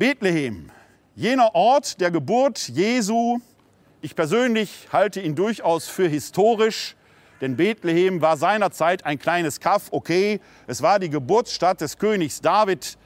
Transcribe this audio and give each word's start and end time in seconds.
Bethlehem, 0.00 0.70
jener 1.14 1.54
Ort 1.54 2.00
der 2.00 2.10
Geburt 2.10 2.68
Jesu. 2.68 3.38
Ich 4.00 4.16
persönlich 4.16 4.88
halte 4.90 5.20
ihn 5.20 5.34
durchaus 5.34 5.88
für 5.88 6.08
historisch, 6.08 6.96
denn 7.42 7.58
Bethlehem 7.58 8.22
war 8.22 8.38
seinerzeit 8.38 9.04
ein 9.04 9.18
kleines 9.18 9.60
Kaff, 9.60 9.88
okay, 9.90 10.40
es 10.66 10.80
war 10.80 11.00
die 11.00 11.10
Geburtsstadt 11.10 11.82
des 11.82 11.98
Königs 11.98 12.40
David, 12.40 12.96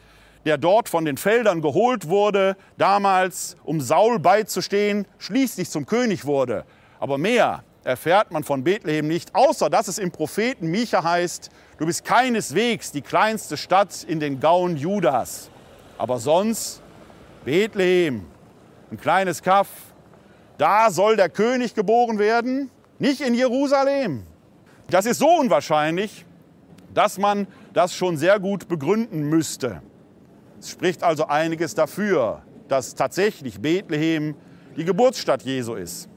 der 0.45 0.57
dort 0.57 0.89
von 0.89 1.05
den 1.05 1.17
Feldern 1.17 1.63
geholt 1.63 2.07
wurde, 2.07 2.57
damals, 2.79 3.57
um 3.65 3.81
Saul 3.81 4.21
beizustehen, 4.21 5.09
schließlich 5.19 5.71
zum 5.71 5.87
König 5.87 6.27
wurde. 6.27 6.65
Aber 7.01 7.19
mehr 7.19 7.65
erfährt 7.83 8.31
man 8.31 8.45
von 8.45 8.63
Bethlehem 8.63 9.09
nicht, 9.09 9.35
außer 9.35 9.69
dass 9.69 9.89
es 9.89 9.99
im 9.99 10.13
Propheten 10.13 10.69
Micha 10.69 11.03
heißt, 11.03 11.51
du 11.77 11.87
bist 11.87 12.05
keineswegs 12.05 12.93
die 12.93 13.03
kleinste 13.03 13.57
Stadt 13.57 14.05
in 14.05 14.21
den 14.21 14.39
Gauen 14.39 14.77
Judas. 14.77 15.51
Aber 15.99 16.19
sonst 16.19 16.83
Bethlehem, 17.45 18.25
ein 18.91 18.99
kleines 18.99 19.43
Kaff, 19.43 19.69
da 20.57 20.91
soll 20.91 21.17
der 21.17 21.29
König 21.29 21.75
geboren 21.75 22.19
werden, 22.19 22.71
nicht 22.99 23.21
in 23.21 23.35
Jerusalem. 23.35 24.23
Das 24.89 25.05
ist 25.05 25.19
so 25.19 25.29
unwahrscheinlich, 25.29 26.25
dass 26.95 27.19
man 27.19 27.47
das 27.73 27.95
schon 27.95 28.17
sehr 28.17 28.41
gut 28.41 28.69
begründen 28.69 29.29
müsste. 29.29 29.83
Es 30.59 30.71
spricht 30.71 31.03
also 31.03 31.27
einiges 31.27 31.75
dafür, 31.75 32.43
dass 32.69 32.95
tatsächlich 32.95 33.61
Bethlehem 33.61 34.35
die 34.77 34.85
Geburtsstadt 34.85 35.43
Jesu 35.43 35.75
ist. 35.75 36.09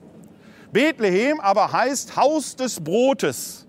Bethlehem 0.71 1.39
aber 1.39 1.71
heißt 1.71 2.15
Haus 2.15 2.55
des 2.55 2.79
Brotes. 2.79 3.67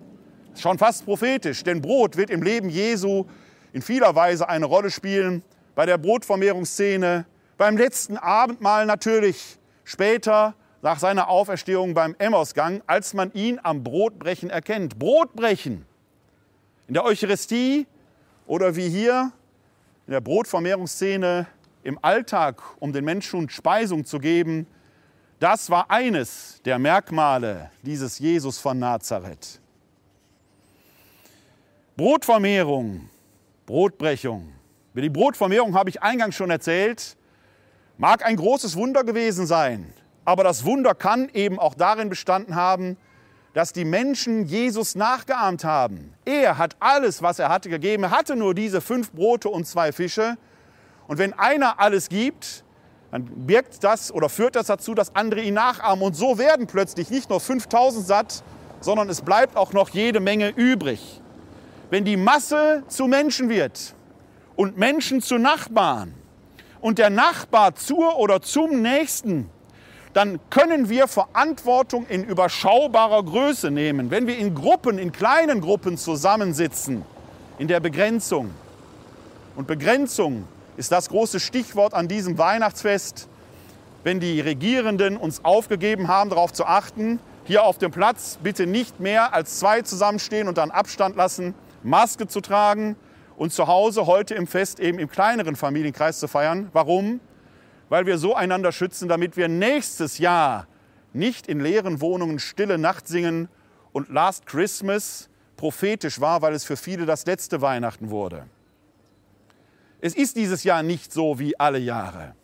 Schon 0.54 0.78
fast 0.78 1.04
prophetisch, 1.04 1.64
denn 1.64 1.80
Brot 1.80 2.16
wird 2.16 2.30
im 2.30 2.42
Leben 2.42 2.68
Jesu 2.68 3.24
in 3.72 3.82
vieler 3.82 4.14
Weise 4.14 4.48
eine 4.48 4.66
Rolle 4.66 4.90
spielen. 4.90 5.42
Bei 5.74 5.86
der 5.86 5.98
Brotvermehrungsszene, 5.98 7.24
beim 7.58 7.76
letzten 7.76 8.16
Abendmahl 8.16 8.86
natürlich, 8.86 9.58
später 9.84 10.54
nach 10.80 10.98
seiner 10.98 11.28
Auferstehung 11.28 11.92
beim 11.92 12.14
Emmausgang, 12.18 12.82
als 12.86 13.12
man 13.12 13.32
ihn 13.32 13.60
am 13.62 13.82
Brotbrechen 13.82 14.48
erkennt. 14.48 14.98
Brotbrechen 14.98 15.84
in 16.86 16.94
der 16.94 17.04
Eucharistie 17.04 17.86
oder 18.46 18.76
wie 18.76 18.88
hier 18.88 19.32
in 20.06 20.12
der 20.12 20.20
Brotvermehrungsszene 20.20 21.46
im 21.82 21.98
Alltag, 22.02 22.62
um 22.78 22.92
den 22.92 23.04
Menschen 23.04 23.50
Speisung 23.50 24.04
zu 24.04 24.18
geben, 24.20 24.66
das 25.40 25.68
war 25.68 25.90
eines 25.90 26.60
der 26.64 26.78
Merkmale 26.78 27.70
dieses 27.82 28.18
Jesus 28.18 28.58
von 28.58 28.78
Nazareth. 28.78 29.60
Brotvermehrung, 31.96 33.08
Brotbrechung. 33.66 34.52
Über 34.92 35.02
die 35.02 35.10
Brotvermehrung 35.10 35.74
habe 35.74 35.90
ich 35.90 36.02
eingangs 36.02 36.36
schon 36.36 36.50
erzählt. 36.50 37.17
Mag 38.00 38.24
ein 38.24 38.36
großes 38.36 38.76
Wunder 38.76 39.02
gewesen 39.02 39.44
sein, 39.44 39.92
aber 40.24 40.44
das 40.44 40.64
Wunder 40.64 40.94
kann 40.94 41.28
eben 41.34 41.58
auch 41.58 41.74
darin 41.74 42.08
bestanden 42.08 42.54
haben, 42.54 42.96
dass 43.54 43.72
die 43.72 43.84
Menschen 43.84 44.46
Jesus 44.46 44.94
nachgeahmt 44.94 45.64
haben. 45.64 46.14
Er 46.24 46.58
hat 46.58 46.76
alles, 46.78 47.22
was 47.22 47.40
er 47.40 47.48
hatte, 47.48 47.68
gegeben. 47.68 48.04
Er 48.04 48.12
hatte 48.12 48.36
nur 48.36 48.54
diese 48.54 48.80
fünf 48.80 49.10
Brote 49.10 49.48
und 49.48 49.66
zwei 49.66 49.90
Fische. 49.90 50.36
Und 51.08 51.18
wenn 51.18 51.32
einer 51.32 51.80
alles 51.80 52.08
gibt, 52.08 52.62
dann 53.10 53.24
birgt 53.24 53.82
das 53.82 54.12
oder 54.12 54.28
führt 54.28 54.54
das 54.54 54.68
dazu, 54.68 54.94
dass 54.94 55.16
andere 55.16 55.40
ihn 55.40 55.54
nachahmen. 55.54 56.04
Und 56.04 56.14
so 56.14 56.38
werden 56.38 56.68
plötzlich 56.68 57.10
nicht 57.10 57.30
nur 57.30 57.40
5000 57.40 58.06
satt, 58.06 58.44
sondern 58.80 59.08
es 59.08 59.22
bleibt 59.22 59.56
auch 59.56 59.72
noch 59.72 59.88
jede 59.88 60.20
Menge 60.20 60.50
übrig. 60.50 61.20
Wenn 61.90 62.04
die 62.04 62.16
Masse 62.16 62.84
zu 62.86 63.08
Menschen 63.08 63.48
wird 63.48 63.96
und 64.54 64.78
Menschen 64.78 65.20
zu 65.20 65.36
Nachbarn 65.36 66.14
und 66.80 66.98
der 66.98 67.10
Nachbar 67.10 67.74
zur 67.74 68.18
oder 68.18 68.40
zum 68.40 68.82
Nächsten 68.82 69.50
dann 70.18 70.40
können 70.50 70.88
wir 70.88 71.06
Verantwortung 71.06 72.06
in 72.08 72.24
überschaubarer 72.24 73.22
Größe 73.22 73.70
nehmen. 73.70 74.10
Wenn 74.10 74.26
wir 74.26 74.36
in 74.36 74.54
Gruppen, 74.54 74.98
in 74.98 75.12
kleinen 75.12 75.60
Gruppen 75.60 75.96
zusammensitzen, 75.96 77.04
in 77.58 77.68
der 77.68 77.80
Begrenzung. 77.80 78.50
Und 79.54 79.66
Begrenzung 79.66 80.48
ist 80.76 80.92
das 80.92 81.08
große 81.08 81.40
Stichwort 81.40 81.94
an 81.94 82.08
diesem 82.08 82.38
Weihnachtsfest. 82.38 83.28
Wenn 84.02 84.20
die 84.20 84.40
Regierenden 84.40 85.16
uns 85.16 85.44
aufgegeben 85.44 86.08
haben, 86.08 86.30
darauf 86.30 86.52
zu 86.52 86.64
achten, 86.64 87.20
hier 87.44 87.64
auf 87.64 87.78
dem 87.78 87.90
Platz 87.90 88.38
bitte 88.42 88.66
nicht 88.66 89.00
mehr 89.00 89.34
als 89.34 89.58
zwei 89.58 89.82
zusammenstehen 89.82 90.48
und 90.48 90.58
dann 90.58 90.70
Abstand 90.70 91.16
lassen, 91.16 91.54
Maske 91.82 92.26
zu 92.26 92.40
tragen 92.40 92.96
und 93.38 93.52
zu 93.52 93.66
Hause 93.66 94.06
heute 94.06 94.34
im 94.34 94.46
Fest 94.46 94.80
eben 94.80 94.98
im 94.98 95.08
kleineren 95.08 95.56
Familienkreis 95.56 96.20
zu 96.20 96.28
feiern. 96.28 96.68
Warum? 96.74 97.20
weil 97.88 98.06
wir 98.06 98.18
so 98.18 98.34
einander 98.34 98.72
schützen, 98.72 99.08
damit 99.08 99.36
wir 99.36 99.48
nächstes 99.48 100.18
Jahr 100.18 100.66
nicht 101.12 101.46
in 101.46 101.60
leeren 101.60 102.00
Wohnungen 102.00 102.38
stille 102.38 102.78
Nacht 102.78 103.08
singen 103.08 103.48
und 103.92 104.10
Last 104.10 104.46
Christmas 104.46 105.28
prophetisch 105.56 106.20
war, 106.20 106.42
weil 106.42 106.54
es 106.54 106.64
für 106.64 106.76
viele 106.76 107.06
das 107.06 107.26
letzte 107.26 107.60
Weihnachten 107.60 108.10
wurde. 108.10 108.46
Es 110.00 110.14
ist 110.14 110.36
dieses 110.36 110.62
Jahr 110.62 110.82
nicht 110.82 111.12
so 111.12 111.38
wie 111.38 111.58
alle 111.58 111.78
Jahre. 111.78 112.34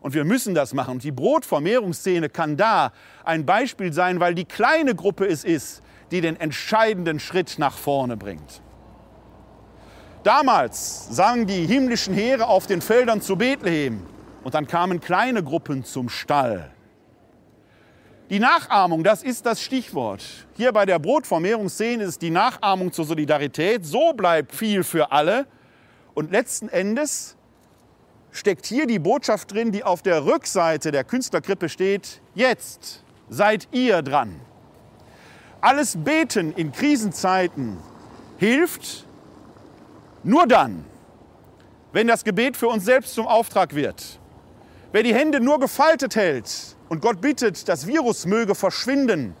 Und 0.00 0.12
wir 0.12 0.24
müssen 0.24 0.54
das 0.54 0.74
machen. 0.74 0.96
Und 0.96 1.04
die 1.04 1.12
Brotvermehrungsszene 1.12 2.28
kann 2.28 2.58
da 2.58 2.92
ein 3.24 3.46
Beispiel 3.46 3.90
sein, 3.94 4.20
weil 4.20 4.34
die 4.34 4.44
kleine 4.44 4.94
Gruppe 4.94 5.26
es 5.26 5.44
ist, 5.44 5.82
die 6.10 6.20
den 6.20 6.38
entscheidenden 6.38 7.18
Schritt 7.20 7.58
nach 7.58 7.78
vorne 7.78 8.18
bringt. 8.18 8.60
Damals 10.24 11.08
sangen 11.10 11.46
die 11.46 11.66
himmlischen 11.66 12.14
Heere 12.14 12.46
auf 12.46 12.66
den 12.66 12.80
Feldern 12.80 13.20
zu 13.20 13.36
Bethlehem. 13.36 14.02
Und 14.42 14.54
dann 14.54 14.66
kamen 14.66 15.00
kleine 15.00 15.42
Gruppen 15.42 15.84
zum 15.84 16.08
Stall. 16.08 16.70
Die 18.30 18.38
Nachahmung, 18.38 19.04
das 19.04 19.22
ist 19.22 19.44
das 19.44 19.60
Stichwort. 19.60 20.24
Hier 20.56 20.72
bei 20.72 20.86
der 20.86 20.98
Brotvermehrungsszene 20.98 22.04
ist 22.04 22.22
die 22.22 22.30
Nachahmung 22.30 22.90
zur 22.90 23.04
Solidarität. 23.04 23.84
So 23.84 24.14
bleibt 24.14 24.54
viel 24.54 24.82
für 24.82 25.12
alle. 25.12 25.46
Und 26.14 26.32
letzten 26.32 26.70
Endes 26.70 27.36
steckt 28.32 28.64
hier 28.64 28.86
die 28.86 28.98
Botschaft 28.98 29.52
drin, 29.52 29.72
die 29.72 29.84
auf 29.84 30.00
der 30.00 30.24
Rückseite 30.24 30.90
der 30.90 31.04
Künstlerkrippe 31.04 31.68
steht. 31.68 32.22
Jetzt 32.34 33.04
seid 33.28 33.68
ihr 33.72 34.00
dran. 34.00 34.40
Alles 35.60 35.98
Beten 35.98 36.54
in 36.54 36.72
Krisenzeiten 36.72 37.76
hilft 38.38 39.06
nur 40.24 40.46
dann, 40.46 40.84
wenn 41.92 42.06
das 42.06 42.24
Gebet 42.24 42.56
für 42.56 42.68
uns 42.68 42.84
selbst 42.84 43.14
zum 43.14 43.26
Auftrag 43.26 43.74
wird. 43.74 44.18
Wer 44.92 45.02
die 45.02 45.14
Hände 45.14 45.40
nur 45.40 45.60
gefaltet 45.60 46.16
hält 46.16 46.76
und 46.88 47.00
Gott 47.00 47.20
bittet, 47.20 47.68
das 47.68 47.86
Virus 47.86 48.26
möge 48.26 48.54
verschwinden, 48.54 49.36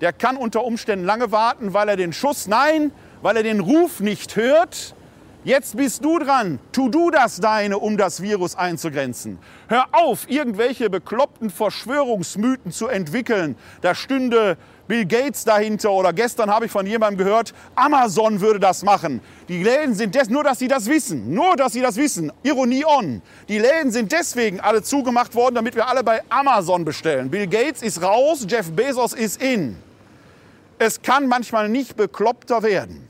der 0.00 0.12
kann 0.12 0.36
unter 0.36 0.64
Umständen 0.64 1.04
lange 1.04 1.32
warten, 1.32 1.72
weil 1.72 1.88
er 1.88 1.96
den 1.96 2.12
Schuss, 2.12 2.46
nein, 2.46 2.92
weil 3.22 3.36
er 3.36 3.42
den 3.42 3.60
Ruf 3.60 4.00
nicht 4.00 4.36
hört. 4.36 4.94
Jetzt 5.44 5.76
bist 5.76 6.02
du 6.02 6.18
dran. 6.18 6.58
Tu 6.72 6.88
du 6.88 7.10
das 7.10 7.36
Deine, 7.36 7.78
um 7.78 7.98
das 7.98 8.22
Virus 8.22 8.56
einzugrenzen. 8.56 9.38
Hör 9.68 9.84
auf, 9.92 10.28
irgendwelche 10.30 10.88
bekloppten 10.88 11.50
Verschwörungsmythen 11.50 12.72
zu 12.72 12.88
entwickeln. 12.88 13.54
Da 13.82 13.94
stünde 13.94 14.56
Bill 14.88 15.04
Gates 15.04 15.44
dahinter 15.44 15.90
oder 15.90 16.14
gestern 16.14 16.50
habe 16.50 16.64
ich 16.64 16.72
von 16.72 16.86
jemandem 16.86 17.18
gehört, 17.18 17.52
Amazon 17.74 18.40
würde 18.40 18.58
das 18.58 18.82
machen. 18.82 19.20
Die 19.48 19.62
Läden 19.62 19.94
sind 19.94 20.14
des, 20.14 20.30
nur, 20.30 20.44
dass 20.44 20.58
sie 20.58 20.68
das 20.68 20.86
wissen, 20.88 21.34
nur, 21.34 21.56
dass 21.56 21.74
sie 21.74 21.82
das 21.82 21.96
wissen. 21.96 22.32
Ironie 22.42 22.86
on. 22.86 23.20
Die 23.48 23.58
Läden 23.58 23.92
sind 23.92 24.12
deswegen 24.12 24.60
alle 24.60 24.82
zugemacht 24.82 25.34
worden, 25.34 25.56
damit 25.56 25.74
wir 25.74 25.86
alle 25.86 26.02
bei 26.02 26.22
Amazon 26.30 26.86
bestellen. 26.86 27.30
Bill 27.30 27.46
Gates 27.46 27.82
ist 27.82 28.02
raus, 28.02 28.46
Jeff 28.48 28.72
Bezos 28.72 29.12
ist 29.12 29.42
in. 29.42 29.76
Es 30.78 31.02
kann 31.02 31.28
manchmal 31.28 31.68
nicht 31.68 31.96
bekloppter 31.96 32.62
werden. 32.62 33.08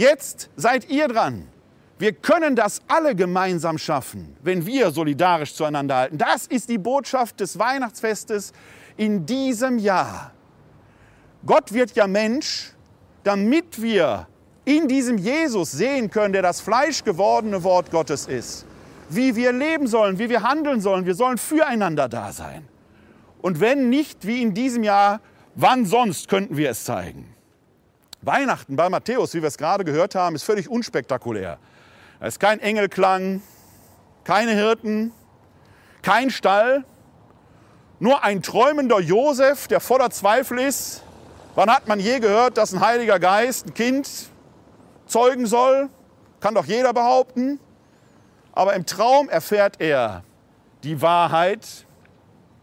Jetzt 0.00 0.48
seid 0.56 0.88
ihr 0.88 1.08
dran. 1.08 1.46
Wir 1.98 2.14
können 2.14 2.56
das 2.56 2.80
alle 2.88 3.14
gemeinsam 3.14 3.76
schaffen, 3.76 4.34
wenn 4.42 4.64
wir 4.64 4.92
solidarisch 4.92 5.54
zueinander 5.54 5.94
halten. 5.94 6.16
Das 6.16 6.46
ist 6.46 6.70
die 6.70 6.78
Botschaft 6.78 7.38
des 7.38 7.58
Weihnachtsfestes 7.58 8.54
in 8.96 9.26
diesem 9.26 9.78
Jahr. 9.78 10.32
Gott 11.44 11.74
wird 11.74 11.94
ja 11.96 12.06
Mensch, 12.06 12.72
damit 13.24 13.82
wir 13.82 14.26
in 14.64 14.88
diesem 14.88 15.18
Jesus 15.18 15.72
sehen 15.72 16.10
können, 16.10 16.32
der 16.32 16.40
das 16.40 16.62
fleischgewordene 16.62 17.62
Wort 17.62 17.90
Gottes 17.90 18.26
ist, 18.26 18.64
wie 19.10 19.36
wir 19.36 19.52
leben 19.52 19.86
sollen, 19.86 20.18
wie 20.18 20.30
wir 20.30 20.42
handeln 20.42 20.80
sollen. 20.80 21.04
Wir 21.04 21.14
sollen 21.14 21.36
füreinander 21.36 22.08
da 22.08 22.32
sein. 22.32 22.66
Und 23.42 23.60
wenn 23.60 23.90
nicht 23.90 24.26
wie 24.26 24.40
in 24.40 24.54
diesem 24.54 24.82
Jahr, 24.82 25.20
wann 25.56 25.84
sonst 25.84 26.30
könnten 26.30 26.56
wir 26.56 26.70
es 26.70 26.84
zeigen? 26.84 27.34
Weihnachten 28.22 28.76
bei 28.76 28.88
Matthäus, 28.88 29.34
wie 29.34 29.42
wir 29.42 29.48
es 29.48 29.58
gerade 29.58 29.84
gehört 29.84 30.14
haben, 30.14 30.34
ist 30.34 30.42
völlig 30.42 30.68
unspektakulär. 30.68 31.58
Es 32.20 32.34
ist 32.34 32.40
kein 32.40 32.60
Engelklang, 32.60 33.42
keine 34.24 34.52
Hirten, 34.52 35.12
kein 36.02 36.30
Stall, 36.30 36.84
nur 37.98 38.22
ein 38.22 38.42
träumender 38.42 39.00
Josef, 39.00 39.68
der 39.68 39.80
voller 39.80 40.10
Zweifel 40.10 40.58
ist, 40.58 41.02
Wann 41.54 41.68
hat 41.68 41.88
man 41.88 41.98
je 41.98 42.20
gehört, 42.20 42.56
dass 42.56 42.72
ein 42.72 42.80
Heiliger 42.80 43.18
Geist 43.18 43.66
ein 43.66 43.74
Kind 43.74 44.08
zeugen 45.06 45.46
soll? 45.46 45.90
Kann 46.38 46.54
doch 46.54 46.64
jeder 46.64 46.92
behaupten. 46.92 47.58
Aber 48.52 48.74
im 48.74 48.86
Traum 48.86 49.28
erfährt 49.28 49.80
er 49.80 50.22
die 50.84 51.02
Wahrheit. 51.02 51.86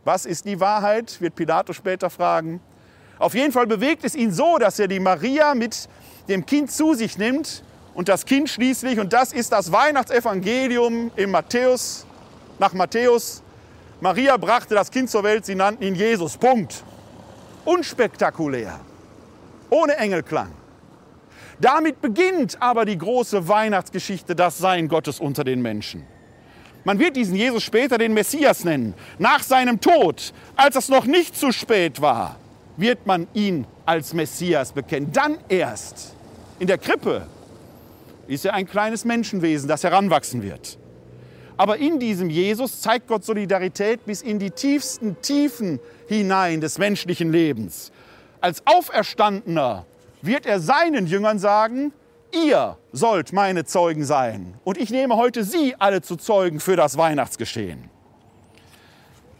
Was 0.05 0.25
ist 0.25 0.45
die 0.45 0.59
Wahrheit? 0.59 1.19
wird 1.19 1.35
Pilatus 1.35 1.75
später 1.75 2.09
fragen. 2.09 2.61
Auf 3.19 3.33
jeden 3.33 3.51
Fall 3.51 3.67
bewegt 3.67 4.03
es 4.03 4.15
ihn 4.15 4.31
so, 4.31 4.57
dass 4.57 4.79
er 4.79 4.87
die 4.87 4.99
Maria 4.99 5.55
mit 5.55 5.89
dem 6.27 6.45
Kind 6.45 6.71
zu 6.71 6.93
sich 6.93 7.17
nimmt 7.17 7.63
und 7.93 8.09
das 8.09 8.25
Kind 8.25 8.49
schließlich, 8.49 8.99
und 8.99 9.13
das 9.13 9.33
ist 9.33 9.51
das 9.51 9.71
Weihnachtsevangelium 9.71 11.11
im 11.15 11.31
Matthäus, 11.31 12.05
nach 12.59 12.73
Matthäus, 12.73 13.41
Maria 13.99 14.37
brachte 14.37 14.75
das 14.75 14.91
Kind 14.91 15.09
zur 15.09 15.23
Welt, 15.23 15.45
sie 15.45 15.55
nannten 15.55 15.83
ihn 15.83 15.95
Jesus. 15.95 16.37
Punkt. 16.37 16.83
Unspektakulär, 17.65 18.79
ohne 19.69 19.97
Engelklang. 19.97 20.51
Damit 21.59 22.01
beginnt 22.01 22.61
aber 22.61 22.85
die 22.85 22.97
große 22.97 23.47
Weihnachtsgeschichte, 23.47 24.35
das 24.35 24.59
Sein 24.59 24.87
Gottes 24.87 25.19
unter 25.19 25.43
den 25.43 25.61
Menschen. 25.61 26.05
Man 26.83 26.99
wird 26.99 27.15
diesen 27.15 27.35
Jesus 27.35 27.63
später 27.63 27.97
den 27.97 28.13
Messias 28.13 28.63
nennen. 28.63 28.93
Nach 29.17 29.41
seinem 29.41 29.81
Tod, 29.81 30.33
als 30.55 30.75
es 30.75 30.87
noch 30.87 31.05
nicht 31.05 31.35
zu 31.35 31.51
spät 31.51 31.99
war, 31.99 32.37
wird 32.77 33.05
man 33.05 33.27
ihn 33.33 33.65
als 33.85 34.13
Messias 34.13 34.71
bekennen. 34.71 35.11
Dann 35.11 35.37
erst 35.49 36.13
in 36.59 36.67
der 36.67 36.77
Krippe 36.77 37.27
ist 38.27 38.45
er 38.45 38.53
ein 38.53 38.67
kleines 38.67 39.05
Menschenwesen, 39.05 39.67
das 39.67 39.83
heranwachsen 39.83 40.43
wird. 40.43 40.77
Aber 41.57 41.77
in 41.77 41.99
diesem 41.99 42.29
Jesus 42.29 42.81
zeigt 42.81 43.07
Gott 43.07 43.25
Solidarität 43.25 44.05
bis 44.05 44.21
in 44.21 44.37
die 44.37 44.51
tiefsten 44.51 45.19
Tiefen 45.21 45.79
hinein 46.07 46.61
des 46.61 46.77
menschlichen 46.77 47.31
Lebens. 47.31 47.91
Als 48.39 48.61
Auferstandener 48.65 49.85
wird 50.21 50.45
er 50.45 50.59
seinen 50.59 51.07
Jüngern 51.07 51.39
sagen, 51.39 51.91
ihr 52.31 52.77
sollt 52.91 53.33
meine 53.33 53.65
Zeugen 53.65 54.05
sein. 54.05 54.53
Und 54.63 54.77
ich 54.77 54.91
nehme 54.91 55.15
heute 55.15 55.43
sie 55.43 55.75
alle 55.79 56.01
zu 56.01 56.15
Zeugen 56.15 56.59
für 56.59 56.75
das 56.75 56.97
Weihnachtsgeschehen. 56.97 57.89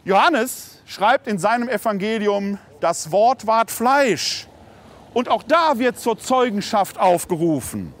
Johannes 0.04 0.77
schreibt 0.88 1.28
in 1.28 1.38
seinem 1.38 1.68
Evangelium, 1.68 2.58
das 2.80 3.12
Wort 3.12 3.46
ward 3.46 3.70
Fleisch. 3.70 4.48
Und 5.14 5.28
auch 5.28 5.42
da 5.42 5.78
wird 5.78 6.00
zur 6.00 6.18
Zeugenschaft 6.18 6.98
aufgerufen. 6.98 7.92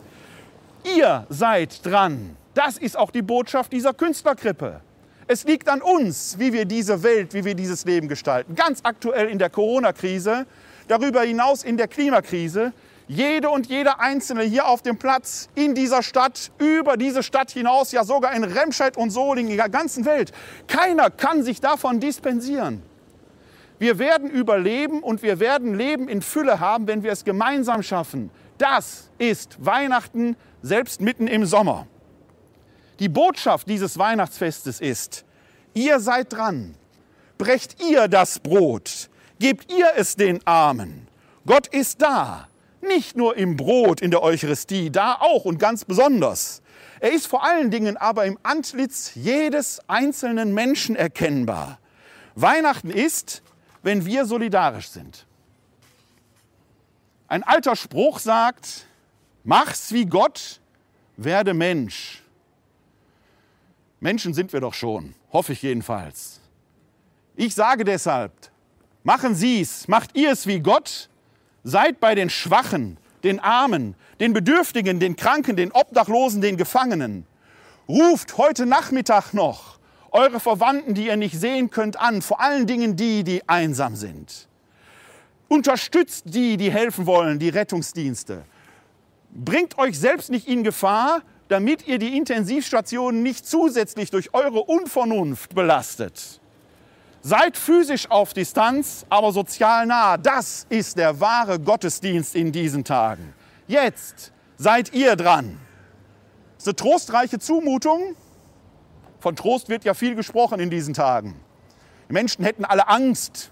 Ihr 0.96 1.26
seid 1.28 1.84
dran. 1.84 2.36
Das 2.54 2.78
ist 2.78 2.96
auch 2.98 3.10
die 3.10 3.22
Botschaft 3.22 3.72
dieser 3.72 3.92
Künstlerkrippe. 3.92 4.80
Es 5.26 5.44
liegt 5.44 5.68
an 5.68 5.82
uns, 5.82 6.38
wie 6.38 6.52
wir 6.54 6.64
diese 6.64 7.02
Welt, 7.02 7.34
wie 7.34 7.44
wir 7.44 7.54
dieses 7.54 7.84
Leben 7.84 8.08
gestalten. 8.08 8.54
Ganz 8.54 8.80
aktuell 8.82 9.28
in 9.28 9.38
der 9.38 9.50
Corona-Krise, 9.50 10.46
darüber 10.88 11.20
hinaus 11.22 11.64
in 11.64 11.76
der 11.76 11.88
Klimakrise. 11.88 12.72
Jede 13.08 13.48
und 13.48 13.66
jeder 13.66 14.00
Einzelne 14.00 14.42
hier 14.42 14.66
auf 14.66 14.82
dem 14.82 14.98
Platz, 14.98 15.48
in 15.54 15.74
dieser 15.74 16.02
Stadt, 16.02 16.52
über 16.58 16.98
diese 16.98 17.22
Stadt 17.22 17.50
hinaus, 17.50 17.90
ja 17.90 18.04
sogar 18.04 18.34
in 18.34 18.44
Remscheid 18.44 18.98
und 18.98 19.10
Solingen, 19.10 19.50
in 19.50 19.56
der 19.56 19.70
ganzen 19.70 20.04
Welt. 20.04 20.32
Keiner 20.66 21.10
kann 21.10 21.42
sich 21.42 21.60
davon 21.60 22.00
dispensieren. 22.00 22.82
Wir 23.78 23.98
werden 23.98 24.28
überleben 24.28 25.02
und 25.02 25.22
wir 25.22 25.40
werden 25.40 25.74
Leben 25.74 26.08
in 26.08 26.20
Fülle 26.20 26.60
haben, 26.60 26.86
wenn 26.86 27.02
wir 27.02 27.12
es 27.12 27.24
gemeinsam 27.24 27.82
schaffen. 27.82 28.30
Das 28.58 29.08
ist 29.18 29.64
Weihnachten 29.64 30.36
selbst 30.60 31.00
mitten 31.00 31.28
im 31.28 31.46
Sommer. 31.46 31.86
Die 32.98 33.08
Botschaft 33.08 33.68
dieses 33.68 33.96
Weihnachtsfestes 33.96 34.80
ist, 34.80 35.24
ihr 35.72 36.00
seid 36.00 36.32
dran, 36.32 36.74
brecht 37.38 37.80
ihr 37.80 38.08
das 38.08 38.40
Brot, 38.40 39.08
gebt 39.38 39.72
ihr 39.72 39.92
es 39.96 40.16
den 40.16 40.44
Armen. 40.46 41.06
Gott 41.46 41.68
ist 41.68 42.02
da, 42.02 42.47
nicht 42.82 43.16
nur 43.16 43.36
im 43.36 43.56
Brot, 43.56 44.00
in 44.00 44.10
der 44.10 44.22
Eucharistie, 44.22 44.90
da 44.90 45.14
auch 45.14 45.44
und 45.44 45.58
ganz 45.58 45.84
besonders. 45.84 46.62
Er 47.00 47.12
ist 47.12 47.26
vor 47.26 47.44
allen 47.44 47.70
Dingen 47.70 47.96
aber 47.96 48.26
im 48.26 48.38
Antlitz 48.42 49.12
jedes 49.14 49.80
einzelnen 49.88 50.52
Menschen 50.54 50.96
erkennbar. 50.96 51.78
Weihnachten 52.34 52.90
ist, 52.90 53.42
wenn 53.82 54.04
wir 54.04 54.26
solidarisch 54.26 54.88
sind. 54.88 55.26
Ein 57.28 57.42
alter 57.42 57.76
Spruch 57.76 58.18
sagt, 58.18 58.86
mach's 59.44 59.92
wie 59.92 60.06
Gott, 60.06 60.60
werde 61.16 61.54
Mensch. 61.54 62.22
Menschen 64.00 64.34
sind 64.34 64.52
wir 64.52 64.60
doch 64.60 64.74
schon, 64.74 65.14
hoffe 65.32 65.52
ich 65.52 65.62
jedenfalls. 65.62 66.40
Ich 67.36 67.54
sage 67.54 67.84
deshalb, 67.84 68.32
machen 69.04 69.34
Sie 69.34 69.60
es, 69.60 69.88
macht 69.88 70.16
ihr 70.16 70.32
es 70.32 70.46
wie 70.46 70.60
Gott, 70.60 71.08
seid 71.64 72.00
bei 72.00 72.14
den 72.14 72.30
Schwachen, 72.30 72.98
den 73.24 73.40
Armen, 73.40 73.94
den 74.20 74.32
Bedürftigen, 74.32 75.00
den 75.00 75.16
Kranken, 75.16 75.56
den 75.56 75.72
Obdachlosen, 75.72 76.40
den 76.40 76.56
Gefangenen. 76.56 77.26
Ruft 77.88 78.36
heute 78.36 78.66
Nachmittag 78.66 79.32
noch 79.32 79.78
eure 80.10 80.40
Verwandten, 80.40 80.94
die 80.94 81.06
ihr 81.06 81.16
nicht 81.16 81.38
sehen 81.38 81.70
könnt, 81.70 81.98
an, 81.98 82.22
vor 82.22 82.40
allen 82.40 82.66
Dingen 82.66 82.96
die, 82.96 83.24
die 83.24 83.48
einsam 83.48 83.96
sind. 83.96 84.48
Unterstützt 85.48 86.24
die, 86.26 86.56
die 86.56 86.70
helfen 86.70 87.06
wollen, 87.06 87.38
die 87.38 87.48
Rettungsdienste. 87.48 88.44
Bringt 89.30 89.78
euch 89.78 89.98
selbst 89.98 90.30
nicht 90.30 90.48
in 90.48 90.64
Gefahr, 90.64 91.22
damit 91.48 91.86
ihr 91.86 91.98
die 91.98 92.16
Intensivstationen 92.16 93.22
nicht 93.22 93.46
zusätzlich 93.46 94.10
durch 94.10 94.34
eure 94.34 94.60
Unvernunft 94.60 95.54
belastet. 95.54 96.40
Seid 97.22 97.56
physisch 97.56 98.10
auf 98.10 98.32
Distanz, 98.32 99.04
aber 99.08 99.32
sozial 99.32 99.86
nah. 99.86 100.16
Das 100.16 100.66
ist 100.68 100.96
der 100.96 101.20
wahre 101.20 101.58
Gottesdienst 101.58 102.34
in 102.34 102.52
diesen 102.52 102.84
Tagen. 102.84 103.34
Jetzt 103.66 104.32
seid 104.56 104.92
ihr 104.94 105.16
dran. 105.16 105.58
Das 106.56 106.64
ist 106.64 106.68
eine 106.68 106.76
trostreiche 106.76 107.38
Zumutung. 107.38 108.14
Von 109.20 109.34
Trost 109.34 109.68
wird 109.68 109.84
ja 109.84 109.94
viel 109.94 110.14
gesprochen 110.14 110.60
in 110.60 110.70
diesen 110.70 110.94
Tagen. 110.94 111.34
Die 112.08 112.12
Menschen 112.12 112.44
hätten 112.44 112.64
alle 112.64 112.88
Angst 112.88 113.50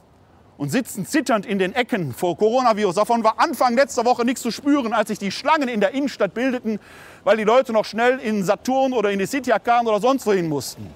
und 0.57 0.71
sitzen 0.71 1.05
zitternd 1.05 1.45
in 1.45 1.59
den 1.59 1.75
Ecken 1.75 2.15
vor 2.15 2.37
Coronavirus. 2.37 2.95
Davon 2.95 3.25
war 3.25 3.39
Anfang 3.39 3.75
letzter 3.75 4.05
Woche 4.05 4.25
nichts 4.25 4.43
zu 4.43 4.51
spüren, 4.51 4.93
als 4.93 5.09
sich 5.09 5.19
die 5.19 5.31
Schlangen 5.31 5.69
in 5.69 5.81
der 5.81 5.91
Innenstadt 5.91 6.35
bildeten, 6.35 6.79
weil 7.25 7.37
die 7.37 7.45
Leute 7.45 7.73
noch 7.73 7.85
schnell 7.85 8.19
in 8.19 8.45
Saturn 8.45 8.93
oder 8.93 9.11
in 9.11 9.19
die 9.19 9.27
Cityak 9.27 9.65
kamen 9.65 9.89
oder 9.89 10.01
sonst 10.01 10.25
wohin 10.25 10.49
mussten. 10.49 10.87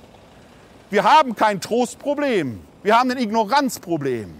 Wir 0.90 1.04
haben 1.04 1.37
kein 1.37 1.60
Trostproblem, 1.60 2.60
wir 2.82 2.98
haben 2.98 3.12
ein 3.12 3.19
Ignoranzproblem. 3.19 4.34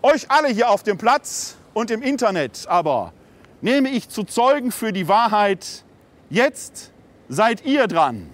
Euch 0.00 0.30
alle 0.30 0.46
hier 0.46 0.70
auf 0.70 0.84
dem 0.84 0.96
Platz 0.96 1.56
und 1.74 1.90
im 1.90 2.02
Internet 2.02 2.66
aber 2.68 3.12
nehme 3.60 3.90
ich 3.90 4.08
zu 4.08 4.22
Zeugen 4.22 4.70
für 4.70 4.92
die 4.92 5.08
Wahrheit, 5.08 5.84
jetzt 6.30 6.92
seid 7.28 7.64
ihr 7.64 7.88
dran, 7.88 8.30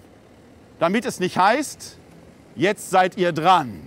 damit 0.77 1.05
es 1.05 1.19
nicht 1.19 1.39
heißt, 1.39 1.97
jetzt 2.55 2.91
seid 2.91 3.17
ihr 3.17 3.31
dran. 3.31 3.86